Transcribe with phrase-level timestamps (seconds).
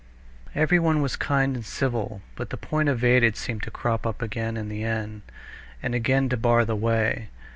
[0.55, 4.67] Everyone was kind and civil, but the point evaded seemed to crop up again in
[4.67, 5.21] the end,
[5.83, 7.29] and again to bar the way.